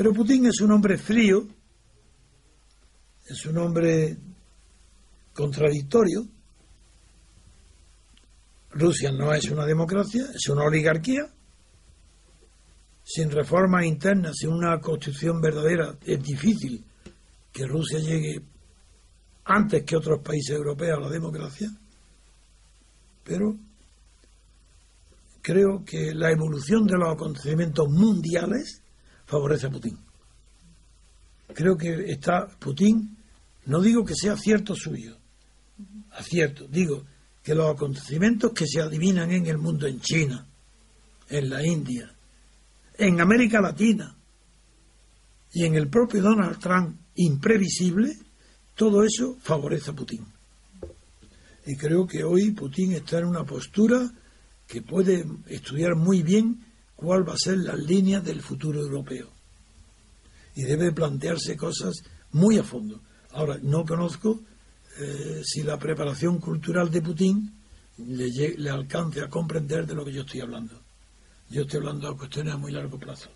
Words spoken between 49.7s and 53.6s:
a Putin. Y creo que hoy Putin está en una